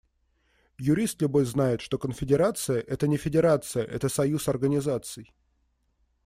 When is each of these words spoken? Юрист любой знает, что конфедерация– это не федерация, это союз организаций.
Юрист 0.79 1.21
любой 1.21 1.45
знает, 1.45 1.79
что 1.79 1.99
конфедерация– 1.99 2.79
это 2.87 3.07
не 3.07 3.17
федерация, 3.17 3.83
это 3.85 4.09
союз 4.09 4.47
организаций. 4.47 5.31